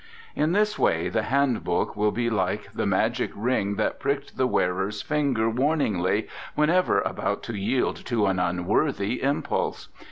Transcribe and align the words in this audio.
__In 0.43 0.51
this 0.51 0.79
way 0.79 1.09
the 1.09 1.21
Hand 1.21 1.63
Book 1.63 1.95
will 1.95 2.09
be 2.11 2.27
like 2.31 2.73
the 2.73 2.87
magic 2.87 3.29
ring 3.35 3.75
that 3.75 3.99
pricked 3.99 4.35
the 4.35 4.47
wearer's 4.47 5.03
finger 5.03 5.47
warningly 5.47 6.27
whenever 6.55 7.01
about 7.01 7.43
to 7.43 7.55
yield 7.55 7.97
to 8.07 8.25
an 8.25 8.39
unworthy 8.39 9.21
impulse. 9.21 9.89